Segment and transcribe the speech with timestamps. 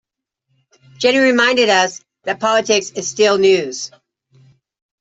[0.97, 3.91] Jenny reminded us that politics is still news.